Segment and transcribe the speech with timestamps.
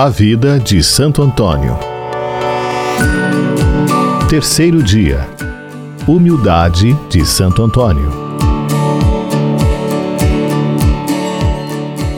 [0.00, 1.76] A vida de Santo Antônio.
[4.30, 5.28] Terceiro dia.
[6.06, 8.08] Humildade de Santo Antônio.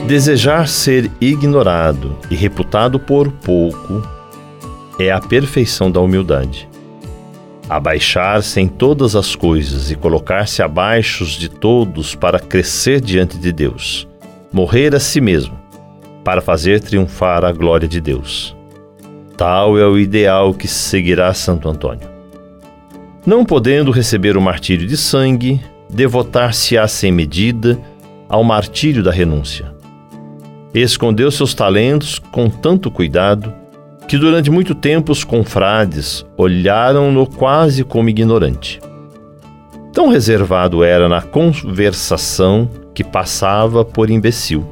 [0.07, 4.07] Desejar ser ignorado e reputado por pouco
[4.99, 6.69] é a perfeição da humildade.
[7.67, 14.07] Abaixar-se em todas as coisas e colocar-se abaixo de todos para crescer diante de Deus.
[14.53, 15.60] Morrer a si mesmo,
[16.23, 18.55] para fazer triunfar a glória de Deus.
[19.37, 22.07] Tal é o ideal que seguirá Santo Antônio.
[23.25, 27.79] Não podendo receber o martírio de sangue, devotar-se-á sem medida
[28.27, 29.73] ao martírio da renúncia.
[30.73, 33.53] Escondeu seus talentos com tanto cuidado
[34.07, 38.79] que durante muito tempo os confrades olharam-no quase como ignorante.
[39.93, 44.65] Tão reservado era na conversação que passava por imbecil.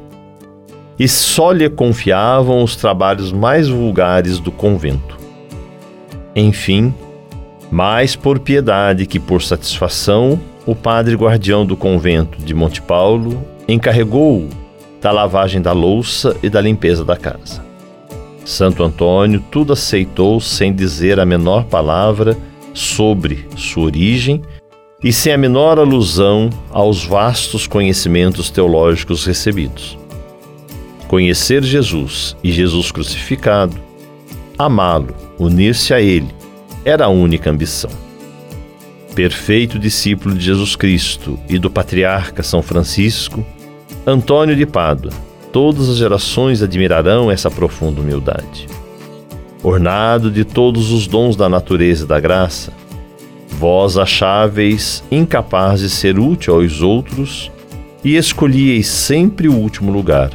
[0.99, 5.17] E só lhe confiavam os trabalhos mais vulgares do convento.
[6.35, 6.93] Enfim,
[7.71, 14.49] mais por piedade que por satisfação, o padre guardião do convento de Monte Paulo encarregou-o
[15.01, 17.63] da lavagem da louça e da limpeza da casa.
[18.43, 22.35] Santo Antônio tudo aceitou sem dizer a menor palavra
[22.73, 24.41] sobre sua origem
[25.03, 29.98] e sem a menor alusão aos vastos conhecimentos teológicos recebidos.
[31.09, 33.75] Conhecer Jesus e Jesus crucificado,
[34.57, 36.29] amá-lo, unir-se a Ele,
[36.85, 37.91] era a única ambição.
[39.13, 43.45] Perfeito discípulo de Jesus Cristo e do patriarca São Francisco,
[44.07, 45.11] Antônio de Pádua
[45.51, 48.67] todas as gerações admirarão essa profunda humildade.
[49.63, 52.71] Ornado de todos os dons da natureza e da graça,
[53.49, 57.51] vós acháveis incapaz de ser útil aos outros
[58.03, 60.29] e escolhieis sempre o último lugar.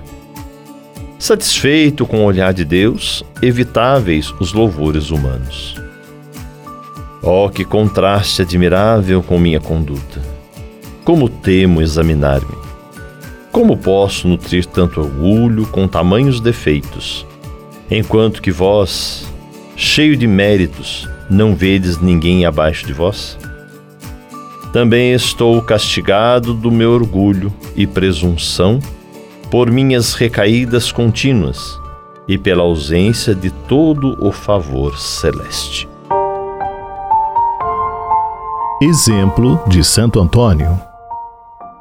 [1.25, 5.75] Satisfeito com o olhar de Deus, evitáveis os louvores humanos.
[7.23, 10.21] Oh, que contraste admirável com minha conduta!
[11.03, 12.55] Como temo examinar-me!
[13.51, 17.27] Como posso nutrir tanto orgulho com tamanhos defeitos,
[17.91, 19.27] enquanto que vós,
[19.75, 23.39] cheio de méritos, não vedes ninguém abaixo de vós?
[24.75, 28.79] Também estou castigado do meu orgulho e presunção
[29.55, 31.81] por minhas recaídas contínuas
[32.27, 35.89] e pela ausência de todo o favor celeste.
[38.83, 40.77] Exemplo de Santo Antônio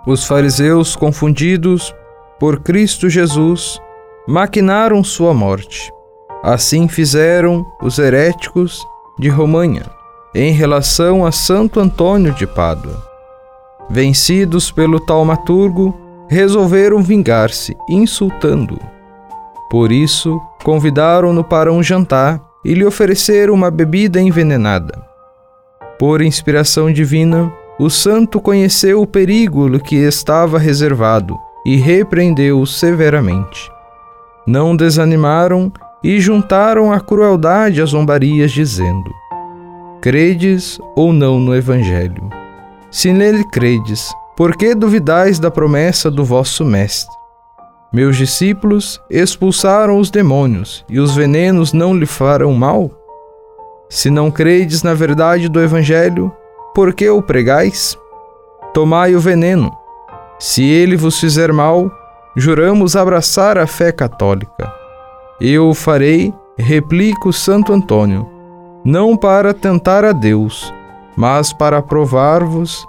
[0.06, 1.91] os fariseus, confundidos
[2.39, 3.81] por Cristo Jesus,
[4.28, 5.91] maquinaram sua morte.
[6.44, 8.85] Assim fizeram os heréticos
[9.17, 9.89] de Romanha,
[10.35, 13.01] em relação a Santo Antônio de Pádua.
[13.89, 16.03] Vencidos pelo taumaturgo,
[16.33, 18.79] resolveram vingar-se, insultando-o.
[19.69, 25.01] Por isso, convidaram-no para um jantar e lhe ofereceram uma bebida envenenada.
[25.97, 33.71] Por inspiração divina, o santo conheceu o perigo que estava reservado e repreendeu-o severamente.
[34.45, 35.71] Não desanimaram
[36.03, 39.09] e juntaram a crueldade às zombarias, dizendo:
[40.01, 42.29] Credes ou não no Evangelho?
[42.91, 47.13] Se nele credes, por que duvidais da promessa do vosso Mestre?
[47.94, 52.89] Meus discípulos expulsaram os demônios, e os venenos não lhe farão mal?
[53.88, 56.33] Se não credes na verdade do Evangelho,
[56.73, 57.95] por que o pregais?
[58.73, 59.71] Tomai o veneno.
[60.39, 61.91] Se ele vos fizer mal,
[62.35, 64.73] juramos abraçar a fé católica.
[65.39, 68.27] Eu o farei, replica o Santo Antônio,
[68.83, 70.73] não para tentar a Deus,
[71.15, 72.83] mas para provar-vos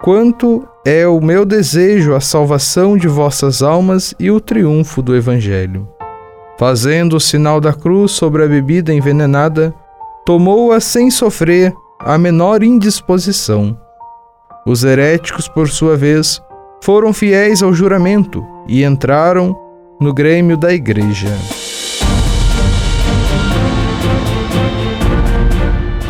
[0.00, 5.88] quanto é o meu desejo a salvação de vossas almas e o triunfo do Evangelho.
[6.58, 9.74] Fazendo o sinal da cruz sobre a bebida envenenada,
[10.24, 13.76] tomou-a sem sofrer a menor indisposição.
[14.66, 16.40] Os heréticos, por sua vez,
[16.82, 19.56] foram fiéis ao juramento e entraram
[20.00, 21.28] no grêmio da Igreja.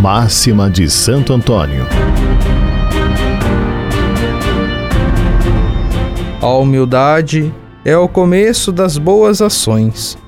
[0.01, 1.87] Máxima de Santo Antônio.
[6.45, 7.51] A humildade
[7.87, 10.19] é o começo das boas ações,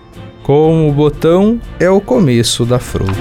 [0.43, 3.13] como o botão é o começo da flor.